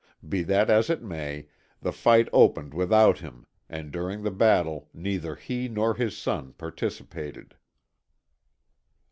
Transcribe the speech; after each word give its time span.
Be 0.27 0.41
that 0.41 0.71
as 0.71 0.89
it 0.89 1.03
may, 1.03 1.45
the 1.79 1.91
fight 1.91 2.27
opened 2.33 2.73
without 2.73 3.19
him, 3.19 3.45
and 3.69 3.91
during 3.91 4.23
the 4.23 4.31
battle 4.31 4.89
neither 4.95 5.35
he 5.35 5.67
nor 5.69 5.93
his 5.93 6.17
son 6.17 6.53
participated. 6.53 7.55